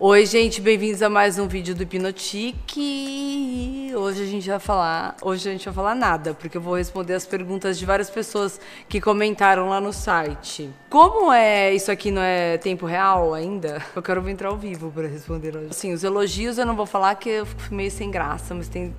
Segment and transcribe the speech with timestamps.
[0.00, 2.72] Oi, gente, bem-vindos a mais um vídeo do Hipnotique.
[3.96, 7.14] Hoje a gente vai falar, hoje a gente vai falar nada, porque eu vou responder
[7.14, 10.70] as perguntas de várias pessoas que comentaram lá no site.
[10.88, 13.84] Como é isso aqui não é tempo real ainda?
[13.96, 15.70] Eu quero entrar ao vivo para responder hoje.
[15.70, 18.94] Assim, os elogios eu não vou falar que eu fico meio sem graça, mas tem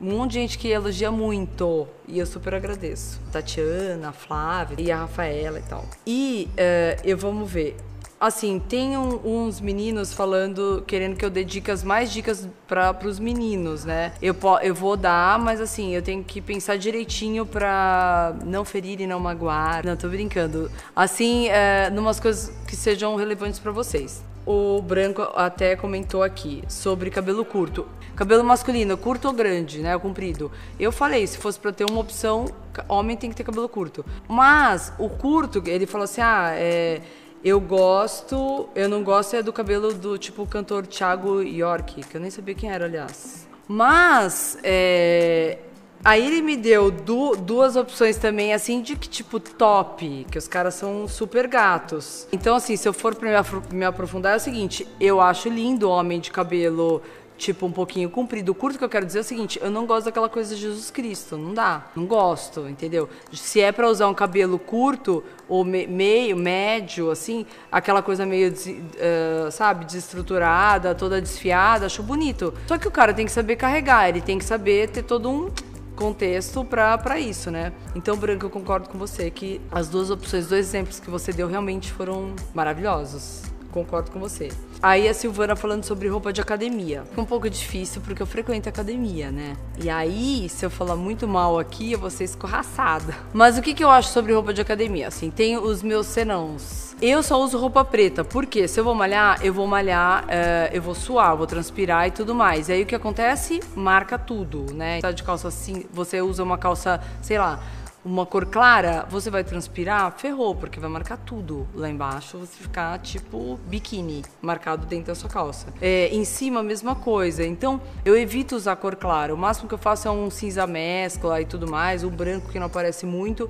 [0.00, 3.20] um monte de gente que elogia muito e eu super agradeço.
[3.32, 5.84] Tatiana, a Flávia e a Rafaela e tal.
[6.06, 7.76] E uh, eu vamos ver.
[8.24, 13.18] Assim, tem um, uns meninos falando, querendo que eu dê dicas, mais dicas para os
[13.18, 14.14] meninos, né?
[14.22, 19.06] Eu, eu vou dar, mas assim, eu tenho que pensar direitinho para não ferir e
[19.06, 19.84] não magoar.
[19.84, 20.70] Não, tô brincando.
[20.96, 24.24] Assim, é, numas coisas que sejam relevantes para vocês.
[24.46, 27.86] O Branco até comentou aqui sobre cabelo curto.
[28.16, 29.98] Cabelo masculino, curto ou grande, né?
[29.98, 30.50] Comprido.
[30.80, 32.46] Eu falei, se fosse para ter uma opção,
[32.88, 34.02] homem tem que ter cabelo curto.
[34.26, 37.02] Mas o curto, ele falou assim: ah, é
[37.44, 42.20] eu gosto, eu não gosto é do cabelo do tipo cantor Thiago York, que eu
[42.20, 43.46] nem sabia quem era, aliás.
[43.68, 45.58] Mas, é,
[46.02, 50.48] aí ele me deu du duas opções também, assim, de que tipo top, que os
[50.48, 52.26] caras são super gatos.
[52.32, 56.20] Então, assim, se eu for pra me, aprofundar, é o seguinte: eu acho lindo homem
[56.20, 57.02] de cabelo
[57.36, 58.54] tipo, um pouquinho comprido.
[58.54, 60.90] Curto que eu quero dizer é o seguinte, eu não gosto daquela coisa de Jesus
[60.90, 63.08] Cristo, não dá, não gosto, entendeu?
[63.32, 68.52] Se é para usar um cabelo curto ou me, meio, médio, assim, aquela coisa meio,
[68.52, 72.54] uh, sabe, desestruturada, toda desfiada, acho bonito.
[72.66, 75.50] Só que o cara tem que saber carregar, ele tem que saber ter todo um
[75.94, 77.72] contexto para isso, né?
[77.94, 81.46] Então, Branco, eu concordo com você que as duas opções, dois exemplos que você deu
[81.46, 84.48] realmente foram maravilhosos concordo com você.
[84.80, 87.02] Aí a Silvana falando sobre roupa de academia.
[87.10, 89.56] Fica um pouco difícil porque eu frequento academia, né?
[89.82, 93.14] E aí, se eu falar muito mal aqui, eu vou ser escorraçada.
[93.32, 95.08] Mas o que, que eu acho sobre roupa de academia?
[95.08, 96.94] Assim, tem os meus senãos.
[97.02, 100.80] Eu só uso roupa preta, porque se eu vou malhar, eu vou malhar, uh, eu
[100.80, 102.68] vou suar, vou transpirar e tudo mais.
[102.68, 103.60] E aí o que acontece?
[103.74, 105.00] Marca tudo, né?
[105.00, 107.60] Tá de calça assim, você usa uma calça, sei lá,
[108.04, 112.98] uma cor clara, você vai transpirar, ferrou, porque vai marcar tudo lá embaixo, você ficar
[112.98, 115.68] tipo biquíni marcado dentro da sua calça.
[115.80, 117.44] É, em cima, a mesma coisa.
[117.44, 119.34] Então, eu evito usar cor clara.
[119.34, 122.58] O máximo que eu faço é um cinza mescla e tudo mais, um branco que
[122.58, 123.48] não aparece muito.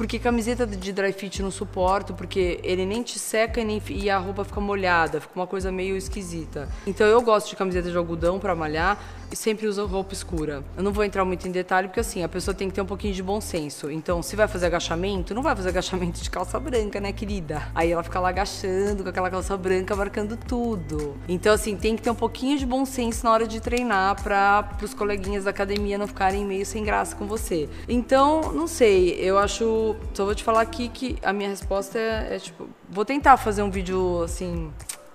[0.00, 4.08] Porque camiseta de dry fit não suporto, porque ele nem te seca e, nem, e
[4.08, 6.70] a roupa fica molhada, fica uma coisa meio esquisita.
[6.86, 8.98] Então eu gosto de camiseta de algodão para malhar
[9.30, 10.64] e sempre uso roupa escura.
[10.76, 12.86] Eu não vou entrar muito em detalhe, porque assim, a pessoa tem que ter um
[12.86, 13.90] pouquinho de bom senso.
[13.90, 17.62] Então, se vai fazer agachamento, não vai fazer agachamento de calça branca, né, querida?
[17.74, 21.16] Aí ela fica lá agachando com aquela calça branca, marcando tudo.
[21.28, 24.68] Então, assim, tem que ter um pouquinho de bom senso na hora de treinar para
[24.82, 27.68] os coleguinhas da academia não ficarem meio sem graça com você.
[27.88, 32.36] Então, não sei, eu acho só vou te falar aqui que a minha resposta é,
[32.36, 34.70] é tipo, vou tentar fazer um vídeo assim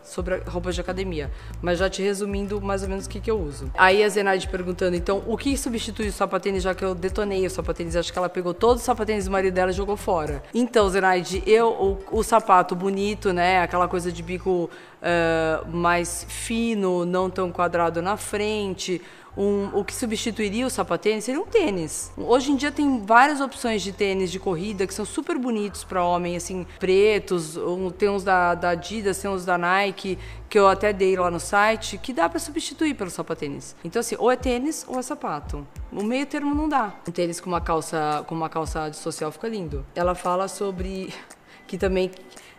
[0.05, 1.31] sobre roupas de academia,
[1.61, 3.69] mas já te resumindo mais ou menos o que, que eu uso.
[3.75, 7.49] Aí a Zenaide perguntando, então, o que substitui o sapatênis, já que eu detonei o
[7.49, 10.43] sapatênis, acho que ela pegou todos os sapatênis do marido dela e jogou fora.
[10.53, 14.69] Então, Zenaide, eu, o, o sapato bonito, né, aquela coisa de bico
[15.01, 19.01] uh, mais fino, não tão quadrado na frente,
[19.37, 22.11] um, o que substituiria o sapatênis seria um tênis.
[22.17, 26.03] Hoje em dia tem várias opções de tênis de corrida que são super bonitos para
[26.03, 27.57] homem, assim, pretos,
[27.97, 30.17] tem uns da, da Adidas, tem uns da Nike,
[30.49, 33.75] que eu até dei lá no site, que dá para substituir pelo sapatênis.
[33.83, 35.67] Então assim, ou é tênis ou é sapato.
[35.91, 36.93] O meio termo não dá.
[37.07, 39.85] Um tênis com uma calça, com uma calça de social fica lindo.
[39.95, 41.13] Ela fala sobre
[41.67, 42.11] que também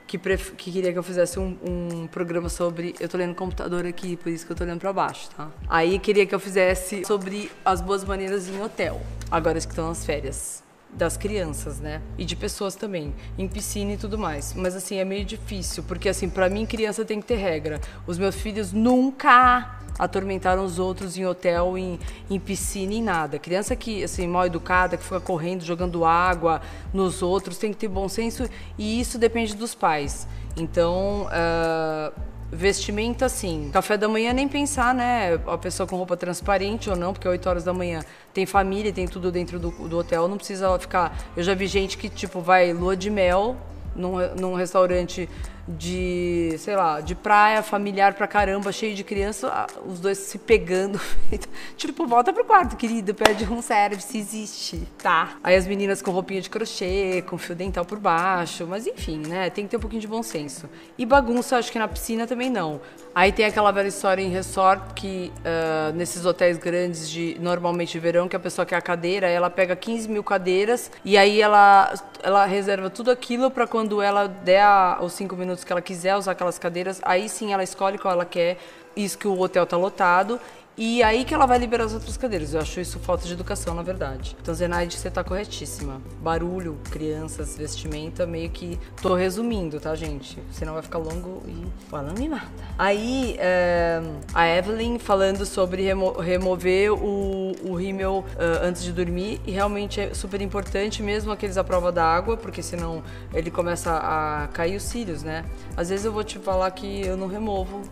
[0.06, 2.94] que, que queria que eu fizesse um, um, programa sobre.
[3.00, 5.50] Eu tô lendo computador aqui, por isso que eu tô olhando pra baixo, tá?
[5.68, 9.00] Aí queria que eu fizesse sobre as boas maneiras em hotel,
[9.30, 10.65] agora que estão nas férias.
[10.92, 12.00] Das crianças, né?
[12.16, 14.54] E de pessoas também, em piscina e tudo mais.
[14.54, 17.80] Mas assim, é meio difícil, porque assim, para mim, criança tem que ter regra.
[18.06, 21.98] Os meus filhos nunca atormentaram os outros em hotel, em,
[22.30, 23.38] em piscina, em nada.
[23.38, 26.60] Criança que, assim, mal educada, que fica correndo, jogando água
[26.92, 28.48] nos outros, tem que ter bom senso
[28.78, 30.26] e isso depende dos pais.
[30.56, 32.20] Então, uh,
[32.50, 33.70] vestimenta, sim.
[33.72, 35.34] Café da manhã, nem pensar, né?
[35.46, 39.06] A pessoa com roupa transparente ou não, porque 8 horas da manhã tem família, tem
[39.06, 41.16] tudo dentro do, do hotel, não precisa ficar.
[41.36, 43.56] Eu já vi gente que, tipo, vai lua de mel
[43.94, 45.28] num, num restaurante
[45.68, 51.00] de, sei lá, de praia, familiar pra caramba, cheio de criança, os dois se pegando.
[51.76, 55.36] tipo, volta pro quarto, querido, pede um service, existe, tá?
[55.42, 59.50] Aí as meninas com roupinha de crochê, com fio dental por baixo, mas enfim, né?
[59.50, 60.68] Tem que ter um pouquinho de bom senso.
[60.96, 62.80] E bagunça, acho que na piscina também não.
[63.14, 67.98] Aí tem aquela velha história em resort que uh, nesses hotéis grandes de normalmente de
[67.98, 71.94] verão, que a pessoa quer a cadeira, ela pega 15 mil cadeiras e aí ela,
[72.22, 75.80] ela reserva tudo aquilo para quando ela der a, os 5 minutos minutos que ela
[75.80, 78.58] quiser usar aquelas cadeiras, aí sim ela escolhe qual ela quer,
[78.94, 80.38] isso que o hotel tá lotado,
[80.78, 82.52] e aí que ela vai liberar as outras cadeiras.
[82.52, 84.36] Eu acho isso falta de educação, na verdade.
[84.40, 86.02] Então, Zenaide, você tá corretíssima.
[86.20, 90.38] Barulho, crianças, vestimenta, meio que tô resumindo, tá, gente?
[90.50, 92.46] Senão vai ficar longo e fala, não me mata.
[92.78, 94.02] Aí, é,
[94.34, 99.40] a Evelyn falando sobre remo remover o, o rímel uh, antes de dormir.
[99.46, 103.02] E realmente é super importante, mesmo aqueles à prova da água, porque senão
[103.32, 105.44] ele começa a cair os cílios, né?
[105.76, 107.82] Às vezes eu vou te falar que eu não removo,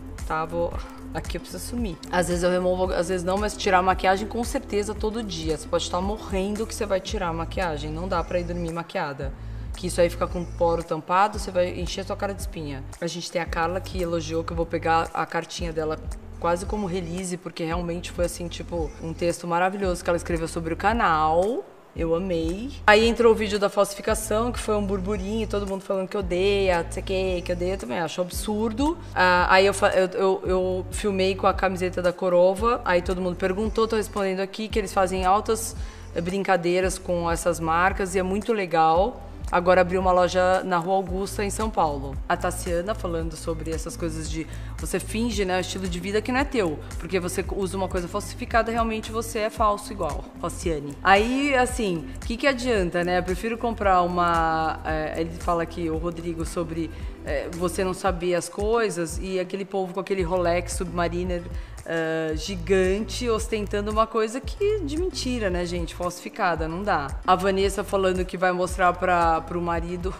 [0.49, 0.73] Vou
[1.13, 1.97] aqui eu preciso assumir.
[2.11, 5.57] Às vezes eu removo, às vezes não, mas tirar a maquiagem com certeza todo dia.
[5.57, 7.91] Você pode estar morrendo que você vai tirar a maquiagem.
[7.91, 9.31] Não dá pra ir dormir maquiada.
[9.77, 12.41] Que isso aí fica com o poro tampado, você vai encher a sua cara de
[12.41, 12.83] espinha.
[12.99, 15.99] A gente tem a Carla que elogiou que eu vou pegar a cartinha dela
[16.39, 20.73] quase como release, porque realmente foi assim, tipo, um texto maravilhoso que ela escreveu sobre
[20.73, 22.69] o canal eu amei.
[22.85, 26.83] Aí entrou o vídeo da falsificação, que foi um burburinho, todo mundo falando que odeia,
[26.83, 28.97] não sei o que, que odeia também, acho absurdo.
[29.13, 29.73] Ah, aí eu,
[30.13, 34.67] eu, eu, filmei com a camiseta da Corova, aí todo mundo perguntou, tô respondendo aqui,
[34.67, 35.75] que eles fazem altas
[36.21, 39.21] brincadeiras com essas marcas e é muito legal
[39.51, 42.15] agora abriu uma loja na Rua Augusta, em São Paulo.
[42.27, 44.47] A Tassiana falando sobre essas coisas de
[44.77, 47.87] você finge, né, o estilo de vida que não é teu, porque você usa uma
[47.87, 50.95] coisa falsificada, realmente você é falso igual, Tassiane.
[51.03, 53.19] Aí, assim, o que, que adianta, né?
[53.19, 54.79] Eu prefiro comprar uma.
[54.85, 56.89] É, ele fala aqui, o Rodrigo, sobre
[57.25, 61.43] é, você não saber as coisas e aquele povo com aquele Rolex Submariner
[61.85, 65.95] uh, gigante ostentando uma coisa que de mentira, né, gente?
[65.95, 67.07] Falsificada, não dá.
[67.25, 70.13] A Vanessa falando que vai mostrar para o marido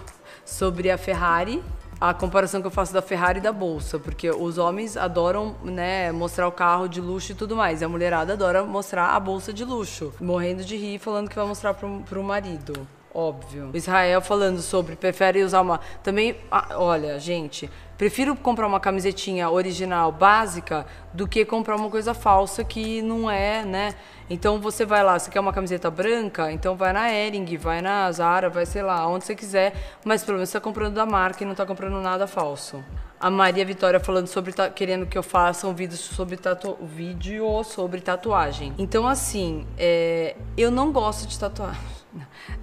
[0.46, 1.62] sobre a Ferrari,
[2.00, 6.12] a comparação que eu faço da Ferrari e da bolsa, porque os homens adoram, né,
[6.12, 9.54] mostrar o carro de luxo e tudo mais, e a mulherada adora mostrar a bolsa
[9.54, 12.88] de luxo, morrendo de rir, falando que vai mostrar pro, pro marido.
[13.16, 13.70] Óbvio.
[13.74, 15.80] O Israel falando sobre prefere usar uma.
[16.04, 22.14] Também, ah, olha, gente, prefiro comprar uma camisetinha original, básica, do que comprar uma coisa
[22.14, 23.96] falsa que não é, né?
[24.30, 28.12] Então você vai lá, você quer uma camiseta branca, então vai na Ering, vai na
[28.12, 29.74] Zara, vai sei lá, onde você quiser,
[30.04, 32.84] mas pelo menos você está comprando da marca e não está comprando nada falso.
[33.18, 38.02] A Maria Vitória falando sobre querendo que eu faça um vídeo sobre tatu vídeo sobre
[38.02, 38.74] tatuagem.
[38.78, 41.94] Então assim, é, eu não gosto de tatuagem.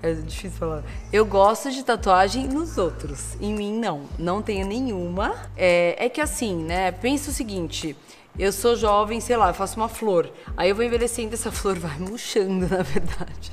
[0.03, 0.83] É difícil falar.
[1.13, 3.37] Eu gosto de tatuagem nos outros.
[3.41, 4.03] Em mim, não.
[4.19, 5.35] Não tenho nenhuma.
[5.57, 6.93] É, é que assim, né?
[6.93, 7.97] Pensa o seguinte.
[8.39, 10.31] Eu sou jovem, sei lá, eu faço uma flor.
[10.57, 13.53] Aí eu vou envelhecendo, essa flor vai murchando, na verdade.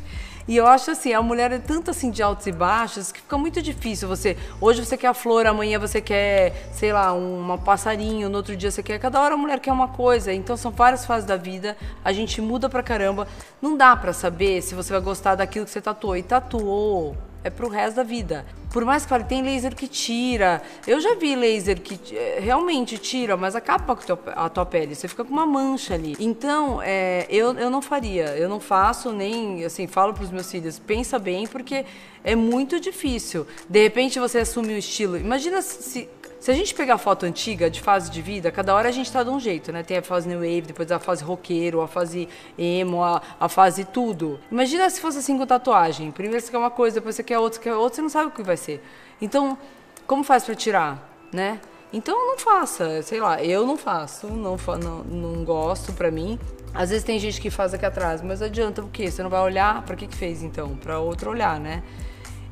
[0.50, 3.38] E eu acho assim, a mulher é tanto assim de altos e baixos que fica
[3.38, 4.36] muito difícil você.
[4.60, 8.72] Hoje você quer a flor, amanhã você quer, sei lá, um passarinho, no outro dia
[8.72, 8.98] você quer.
[8.98, 10.34] Cada hora a mulher quer uma coisa.
[10.34, 11.78] Então são várias fases da vida.
[12.04, 13.28] A gente muda pra caramba.
[13.62, 16.18] Não dá pra saber se você vai gostar daquilo que você tatuou.
[16.18, 18.44] E tatuou é pro resto da vida.
[18.72, 20.62] Por mais que fale, tem laser que tira.
[20.86, 24.94] Eu já vi laser que é, realmente tira, mas acaba com a tua pele.
[24.94, 26.16] Você fica com uma mancha ali.
[26.20, 28.38] Então, é, eu, eu não faria.
[28.38, 31.86] Eu não faço, nem, assim, falo pros meus filhos, pensa bem, porque
[32.24, 33.48] é muito difícil.
[33.68, 35.18] De repente você assume o estilo.
[35.18, 36.08] Imagina se
[36.40, 39.24] se a gente pegar foto antiga de fase de vida, cada hora a gente tá
[39.24, 39.84] de um jeito, né?
[39.84, 43.84] Tem a fase new wave, depois a fase roqueiro, a fase emo, a, a fase
[43.84, 44.40] tudo.
[44.50, 46.12] Imagina se fosse assim com tatuagem.
[46.12, 48.28] Primeiro você quer uma coisa, depois você quer outra, você quer outra, você não sabe
[48.28, 48.84] o que vai ser.
[49.22, 49.58] Então,
[50.06, 51.60] como faz para tirar, né?
[51.92, 56.40] Então não faça, sei lá, eu não faço, não, não, não gosto pra mim.
[56.72, 59.10] Às vezes tem gente que faz aqui atrás, mas adianta o quê?
[59.10, 59.82] Você não vai olhar?
[59.84, 60.78] Pra que que fez então?
[60.78, 61.82] Pra outro olhar, né?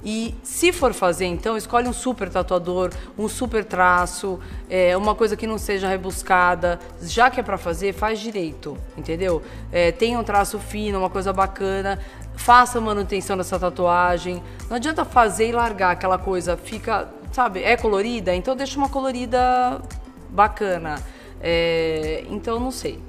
[0.03, 4.39] E se for fazer, então, escolhe um super tatuador, um super traço,
[4.69, 6.79] é, uma coisa que não seja rebuscada.
[7.01, 9.41] Já que é para fazer, faz direito, entendeu?
[9.71, 11.99] É, tenha um traço fino, uma coisa bacana.
[12.35, 14.41] Faça manutenção dessa tatuagem.
[14.69, 19.81] Não adianta fazer e largar aquela coisa, fica, sabe, é colorida, então deixa uma colorida
[20.29, 21.01] bacana.
[21.41, 23.01] É, então, não sei.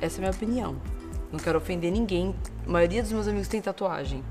[0.00, 0.76] Essa é a minha opinião.
[1.32, 2.34] Não quero ofender ninguém.
[2.66, 4.22] A maioria dos meus amigos tem tatuagem.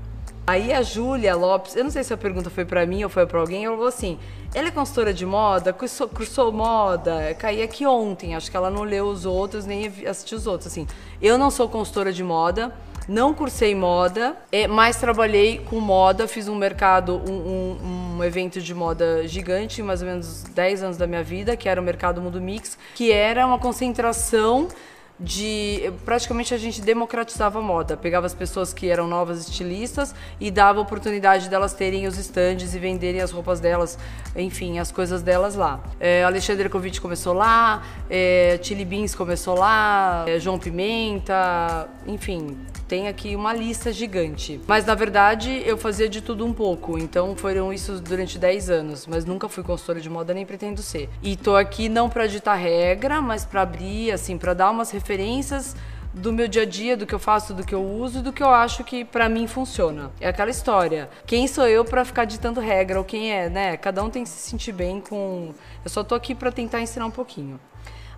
[0.46, 3.24] Aí a Júlia Lopes, eu não sei se a pergunta foi para mim ou foi
[3.26, 4.18] para alguém, ela falou assim:
[4.54, 8.82] ela é consultora de moda, cursou, cursou moda, caí aqui ontem, acho que ela não
[8.82, 10.66] leu os outros, nem assistiu os outros.
[10.66, 10.86] Assim,
[11.20, 12.74] eu não sou consultora de moda,
[13.08, 18.60] não cursei moda, é, mas trabalhei com moda, fiz um mercado, um, um, um, evento
[18.60, 22.20] de moda gigante, mais ou menos 10 anos da minha vida, que era o Mercado
[22.20, 24.68] Mundo Mix, que era uma concentração
[25.18, 30.50] de praticamente a gente democratizava a moda, pegava as pessoas que eram novas estilistas e
[30.50, 33.98] dava a oportunidade delas terem os estandes e venderem as roupas delas,
[34.34, 35.80] enfim, as coisas delas lá.
[36.00, 42.56] É, Alexandre Kovic começou lá, é, Chili Beans começou lá, é, João Pimenta, enfim,
[42.88, 44.60] tem aqui uma lista gigante.
[44.66, 49.06] Mas na verdade eu fazia de tudo um pouco, então foram isso durante 10 anos,
[49.06, 51.08] mas nunca fui consultora de moda nem pretendo ser.
[51.22, 55.76] E tô aqui não para ditar regra, mas para abrir, assim, para dar umas referências
[56.14, 58.42] do meu dia a dia, do que eu faço, do que eu uso, do que
[58.42, 60.10] eu acho que para mim funciona.
[60.20, 61.10] É aquela história.
[61.26, 63.76] Quem sou eu para ficar ditando regra ou quem é, né?
[63.76, 65.52] Cada um tem que se sentir bem com.
[65.84, 67.60] Eu só tô aqui para tentar ensinar um pouquinho.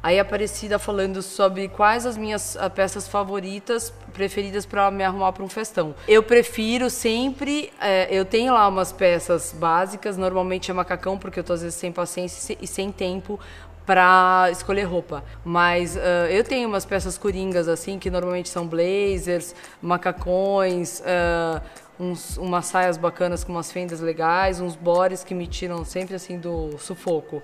[0.02, 5.42] Aí Aparecida falando sobre quais as minhas ah, peças favoritas, preferidas para me arrumar para
[5.42, 5.94] um festão.
[6.06, 11.44] Eu prefiro sempre, é, eu tenho lá umas peças básicas, normalmente é macacão, porque eu
[11.44, 13.40] tô às vezes sem paciência e sem tempo
[13.86, 15.24] para escolher roupa.
[15.44, 21.62] Mas uh, eu tenho umas peças coringas assim, que normalmente são blazers, macacões, uh,
[21.98, 26.38] uns, umas saias bacanas com umas fendas legais, uns bores que me tiram sempre assim
[26.38, 27.42] do sufoco.